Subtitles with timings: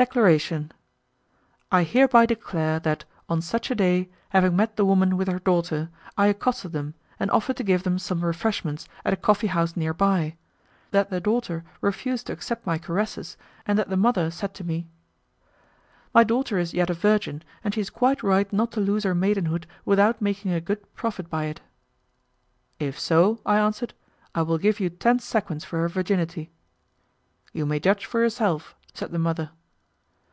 [0.00, 0.72] DECLARATION
[1.70, 5.90] I hereby declare that, on such a day, having met the woman with her daughter,
[6.16, 9.92] I accosted them and offered to give them some refreshments at a coffee house near
[9.92, 10.36] by;
[10.90, 13.36] that the daughter refused to accept my caresses,
[13.66, 14.88] and that the mother said to me,
[16.14, 19.14] "My daughter is yet a virgin, and she is quite right not to lose her
[19.14, 21.60] maidenhood without making a good profit by it."
[22.78, 23.92] "If so," I answered,
[24.34, 26.48] "I will give you ten sequins for her virginity."
[27.52, 29.50] "You may judge for yourself," said the mother.